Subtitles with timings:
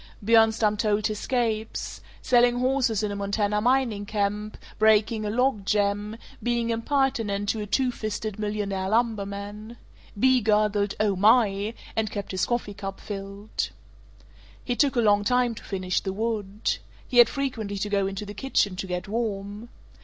[0.25, 6.17] Bjornstam told his scapes: selling horses in a Montana mining camp, breaking a log jam,
[6.41, 9.77] being impertinent to a "two fisted" millionaire lumberman.
[10.19, 13.69] Bea gurgled "Oh my!" and kept his coffee cup filled.
[14.65, 16.77] He took a long time to finish the wood.
[17.07, 19.69] He had frequently to go into the kitchen to get warm.